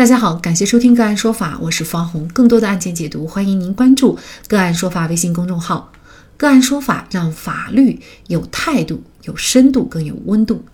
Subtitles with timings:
[0.00, 2.26] 大家好，感谢收听个案说法，我是方红。
[2.28, 5.92] 更多的案件解读，欢迎您关注个案说法微信公众号。
[6.38, 10.64] 个案说法让法律有态度、有深度、更有温度。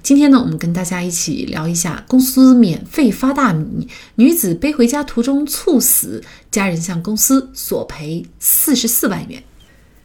[0.00, 6.22] 今天呢，我们跟大家一起聊一下：公司免费发大米，女子背回家途中猝死，
[6.52, 9.42] 家人向公司索赔四十四万元。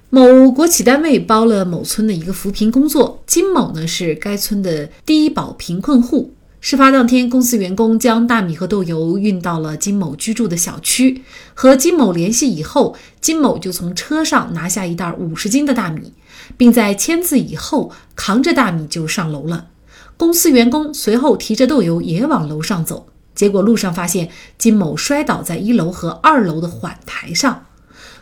[0.09, 6.33] 某国企单位包了某村的一个扶贫工作，金某呢是该村的低保贫困户。
[6.65, 11.21] 事发当天，公司员工将大米和豆油运到了金某居住的小区。
[11.53, 16.13] 和金某联系以后，金某就从车上拿下一袋五十斤的大米，
[16.55, 19.67] 并在签字以后扛着大米就上楼了。
[20.15, 27.65] 公司员工随后提着豆油也往楼上走，结果路上发现金某摔倒在一楼和二楼的缓台上。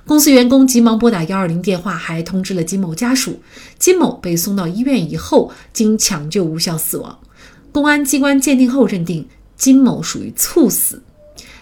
[0.08, 3.40] 公司员工急忙拨打幺二零电话，还通知了金某家属。
[3.78, 7.20] 金某被送到医院以后，经抢救无效死亡。
[7.72, 11.02] 公安机关鉴定后认定金某属于猝死。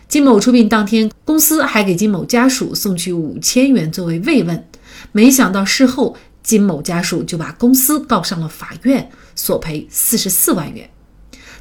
[0.07, 4.65] 金某出殡当天，公司还给金某家属送去五千元作为慰问。
[5.11, 10.89] 没想到事后，金某家属就把公司告上了法院，索赔四十四万元。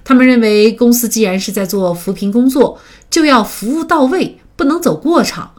[0.03, 5.53] 他们认为，公司既然是在做扶贫工作，就要服务到位，不能走过场。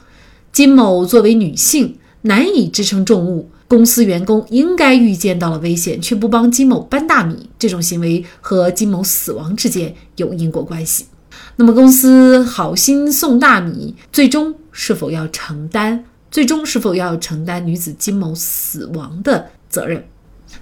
[0.52, 3.52] 金某作为女性，难以支撑重物。
[3.70, 11.06] 公司员工应该预见到了危险，却不帮金某搬大米，这种行为和金某死亡之间有因果关系。
[11.56, 16.04] 那么，公司好心送大米，最终是否要承担？
[16.32, 20.04] 最终是否要承担女子金某死亡的责任？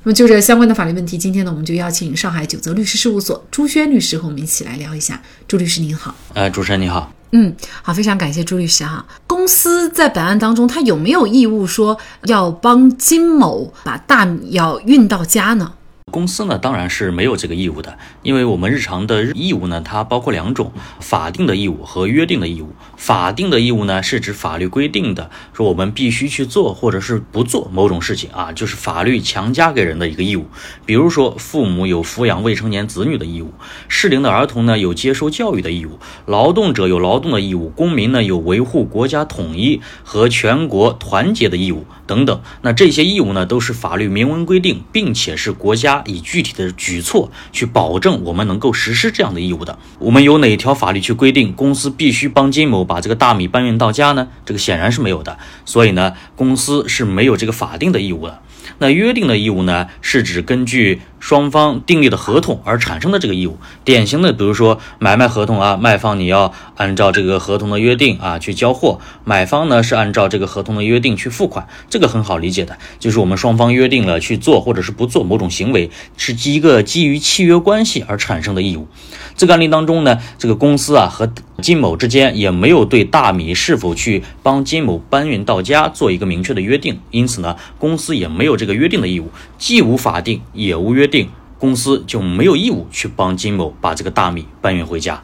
[0.04, 5.22] 那么，就这相关的法律问题，今天呢，我们就邀请上海九泽律师事务所朱轩律师和我们一起来聊一下。
[5.48, 7.17] 朱律师您好，呃，主持人你好。
[7.32, 9.06] 嗯，好，非常感谢朱律师哈。
[9.28, 15.74] 公司在本案当中，他有没有义务说要帮金某把大米要运到家呢？
[16.10, 22.70] 公司呢，当然是没有这个义务的，因为我们日常的义务呢，它包括两种：法定的义务和约定的义务。
[22.98, 30.48] 法定的义务呢，是指法律规定的，说我们必须去做或者是不做某种事情啊，就是法律强加给人的一个义务。
[30.86, 33.54] 比如说，父母有抚养未成年子女的义务，
[33.88, 42.42] 适龄的儿童呢有接受教育的义务，劳动者有劳动的义务，公民呢有维护国家统一和全国团结的义务等等。
[42.64, 46.04] 那这些义务呢，都是法律明文规定，并且是国家。
[46.08, 54.30] 以具体的举措去保证我们能够实施这样的义务的，我们有哪条法律去规定公司必须帮金某把这个大米搬运到家呢？
[54.46, 58.40] 这个显然是没有的，所以呢，公司是没有这个法定的义务的。
[58.80, 63.58] 那约定的义务呢，是指根据双方订立的合同而产生的这个义务。
[63.84, 78.88] 典型的，比如说买卖合同啊，卖方你要按照这个合同的约定啊去交货，买方呢是按照这个合同的约定去付款，这个很好理解的，就是我们双方约定了去做或者是不做某种行为，是基一个基于契约关系而产生的义务。
[79.36, 95.22] 这个案例当中呢，这个公司啊和金某之间也没有对大米是否去帮金某搬运到家做一个明确的约定，因此呢，公司也没有这个约定的义务，既无法定也无约定，公司就没有义务去帮金某把这个大米搬运回家。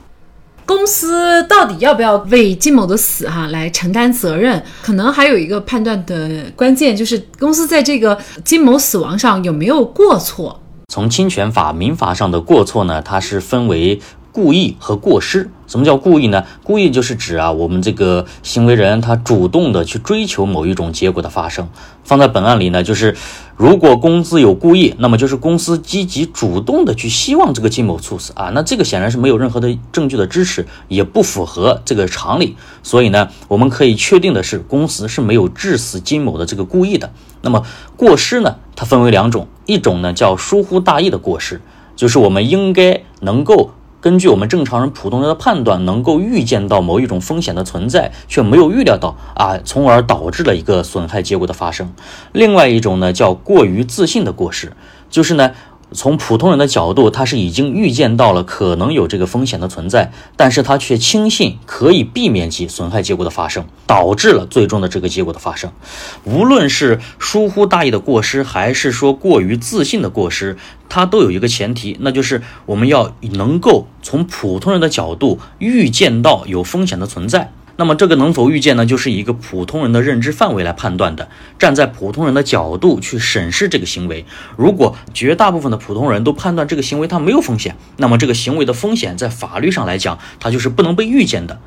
[0.65, 4.63] 公司到底要不要为金某的死哈来承担责任？
[4.81, 10.61] 可能还有一个判断的关键就是公司在这个金某死亡上有没有过错。
[10.87, 13.99] 从侵权法、民法上的过错呢，它是分为
[14.31, 15.49] 故意和过失。
[15.73, 16.45] 什么叫故意呢？
[16.61, 21.67] 故意就是指啊，我们这个行为人他主动的去追求某一种结果的发生。
[22.03, 23.17] 放在本案里呢，就是
[23.57, 32.55] 如果公司有故意，那么就是公司积极主动的去希望这个金某猝死啊，那这个显然是没有任何的证据的支持，也不符合这个常理。
[32.83, 37.11] 所以呢，我们可以确定的是，公司是没有致死金某的这个故意的。
[37.41, 37.63] 那么
[37.97, 41.61] 过失呢，它分为两种，一种呢叫疏忽大意的过失，
[41.95, 43.71] 就是我们应该能够。
[44.03, 51.93] 根据我们正常人、普通人的判断，能够预见到某一种风险的存在，却没有预料到啊，从而导致了一个损害结果的发生。
[52.33, 54.73] 另外一种呢，叫过于自信的过失，
[55.09, 55.51] 就是呢。
[55.93, 65.71] 从普通人的角度，他是已经预见到了可能有这个风险的存在，但是他却轻信可以避免其损害结果的发生，导致了最终的这个结果的发生。
[66.23, 70.57] 无论是疏忽大意的过失，还是说过于自信的过失，
[70.89, 77.51] 它都有一个前提，那就是我们要能够从普通人的角度预见到有风险的存在。
[77.75, 78.85] 那么这个能否预见呢？
[78.85, 81.27] 就是以一个普通人的认知范围来判断的。
[81.57, 84.25] 站在普通人的角度去审视这个行为，
[84.55, 91.59] 如果绝大部分的普通人都判断这个行为它没有风险，那么这个行为的风险在法律上来讲，它就是不能被预见的。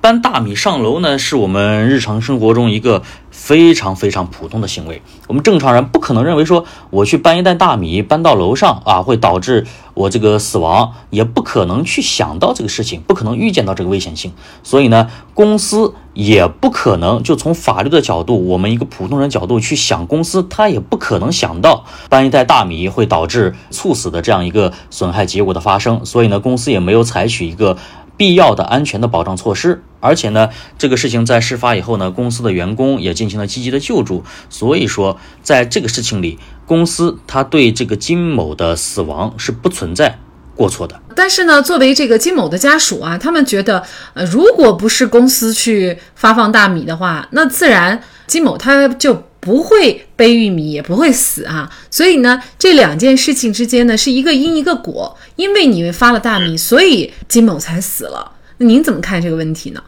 [0.00, 3.02] 搬大米上楼呢，是我们日常生活中一个
[3.32, 5.02] 非常非常普通的行为。
[5.26, 14.32] 我们正常人不可能认为说我去搬一袋大米搬到楼上啊，会导致我这个死亡，也不可能去想到这个事情，不可能预见到这个危险性。
[14.62, 26.06] 所以呢，公司也不可能就从法律的角度，我们一个普通人角度去想，公司他也不可能想到搬一袋大米会导致猝死的这样一个损害结果的发生。
[26.06, 27.76] 所以呢，公司也没有采取一个。
[28.18, 40.18] 必要的安全的保障措施，而且呢，这个事情在事发以后呢，公司的员工也进行了积极的救助，所以说，在这个事情里，公司他对这个金某的死亡是不存在
[40.54, 41.00] 过错的。
[41.14, 43.82] 但是呢，作为这个金某的家属啊，他们觉得，
[44.14, 49.22] 呃，如果不是公司去发放大米的话，那自然金某他就。
[49.40, 51.70] 不会背玉米，也不会死啊！
[51.90, 55.16] 所以呢，这两件事情之间呢，是一个因一个果。
[55.36, 58.32] 因为你发了大米，所以金某才死了。
[58.58, 59.82] 那您怎么看这个问题呢？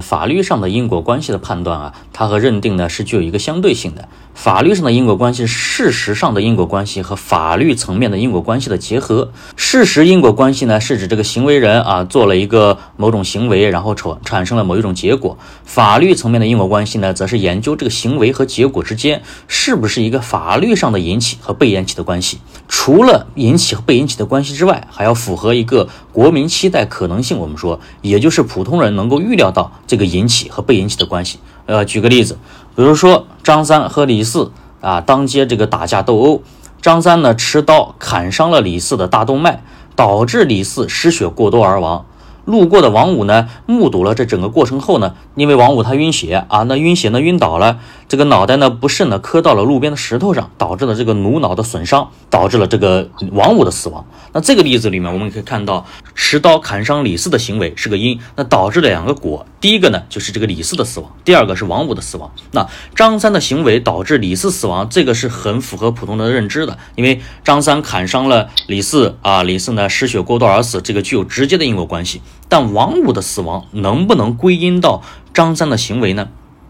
[0.00, 4.08] 法律上的因果关系的判断啊，它和认定呢是具有一个相对性的。
[4.34, 9.30] 法律上的因果关系，事实上的因果关系和法律层面的因果关系的结合。
[9.56, 15.38] 事实因果关系呢，是指这个行为人啊做了一个某种行为，然后产产生了某一种结果。
[15.64, 22.38] 法律层面的因果关系呢，则是研究这个行为和结果之间是不是一个法律上的引起和被引起的关系。
[22.68, 27.38] 除了引起和被引起的关系之外，还要符合一个国民期待可能性。
[27.38, 31.38] 我们说，也就是普通人能够预料到这个引起和被引起的关系。
[31.66, 32.36] 呃，举个例子。
[32.76, 34.50] 比如说，张三和李四
[34.80, 36.42] 啊，当街这个打架斗殴，
[36.80, 39.62] 张三呢持刀砍伤了李四的大动脉，
[39.94, 42.06] 导致李四失血过多而亡。
[42.44, 54.04] 路过的王五呢，目睹了这整个过程后呢，因为王五他晕血啊，那晕血呢晕倒了，这个脑袋呢不慎呢磕到了路边的石头上，导致了这个颅脑的损伤，导致了这个王五的死亡。
[54.32, 59.46] 那这个例子里面，我们可以看到持刀砍伤李四的行为是个因，那导致了两个果。
[59.60, 62.30] 第一个呢就是这个李四的死亡，第二个是王五的死亡。
[62.52, 72.20] 那张三的行为导致李四死亡，这个是很符合普通人的认知的，因为张三砍伤了李四啊，李四呢失血过多而死，这个具有直接的因果关系。
[72.54, 75.02] 但王五的死亡能不能归因到
[75.32, 76.28] 张三的行为呢？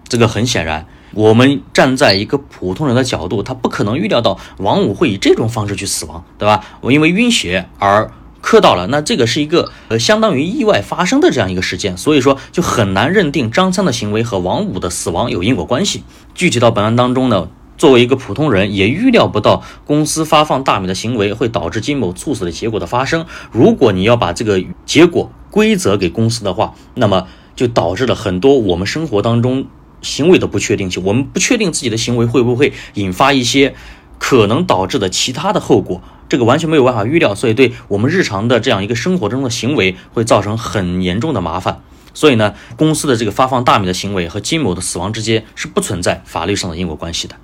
[0.09, 6.65] 这个很显然，我们站在一个普通人的角度，他不可能预料到王五会以这种方式去死亡，对吧？
[6.81, 8.11] 我因为晕血而
[8.41, 16.03] 磕到了，那这个是一个呃相当于意外发生的这样一个事件，所以说就很难认定张三的行为和王五的死亡有因果关系。
[16.35, 17.49] 具体到本案当中呢？
[17.77, 23.27] 作为一个普通人，也预料不到公司发放大米的行为会导致金某猝死的结果的发生。
[23.51, 29.69] 如果你要把这个结果规则给公司的话，那么就导致了很多我们生活当中
[30.03, 31.01] 行为的不确定性。
[31.05, 33.77] 我们不确定自己的行为会不会引发一些
[34.19, 41.83] 可能导致的其他的后果，这个完全没有办法预料，所以对我们日常的这样一个生活中的行为会造成很严重的麻烦。
[42.12, 47.37] 所以呢，公司的这个发放大米的行为和金某的死亡之间是不存在法律上的因果关系的。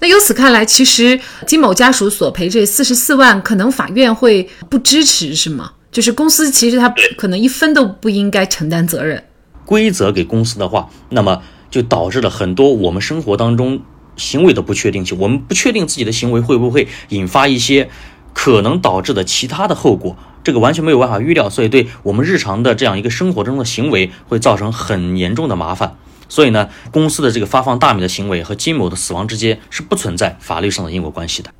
[0.00, 5.74] 那由此看来，其实金某家属索赔这四十四万，可能法院会不支持，是吗？
[5.92, 9.22] 就是公司其实他可能一分都不应该承担责任。
[9.66, 13.82] 规则给公司的话，那么就导致了很多我们生活当中
[14.16, 15.18] 行为的不确定性。
[15.20, 17.90] 我们不确定自己的行为会不会引发一些
[18.32, 25.98] 可能导致的其他的后果，这个完全没有办法预料，所以对我们日常的这样一个生活中的行为会造成很严重的麻烦。
[26.26, 31.50] 所以呢，公司的这个发放大米的行为和金某的死亡之间是不存在法律上的因果关系的。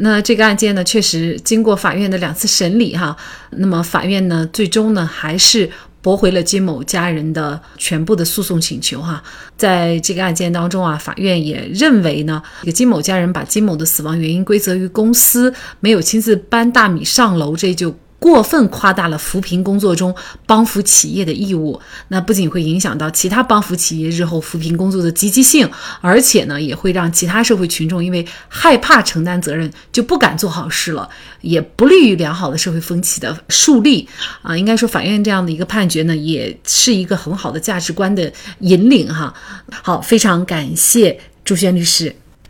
[0.00, 3.16] 那这个案件呢，确实经过法院的两次审理哈，
[3.50, 5.70] 那么法院呢，最终呢还是
[6.00, 9.22] 驳回了金某家人的全部的诉讼请求哈。
[9.56, 17.94] 在这个案件当中啊，法院也认为呢，这个金某家人把金某的死亡原因归责于公司没有亲自搬大米上楼，这就。
[18.24, 20.14] 过分夸大了扶贫工作中
[20.46, 21.78] 帮扶企业的义务，
[22.08, 31.06] 那不仅会影响到其他帮扶企业日后扶贫工作的积极性，而且呢，也会让其他社会群众因为害怕承担责任，就不敢做好事了，
[31.42, 34.08] 也不利于良好的社会风气的树立。
[34.40, 39.34] 啊，应该说，法院这样的一个判决呢，也是一个很好的价值观的引领哈。
[39.82, 42.16] 好，非常感谢朱轩律师。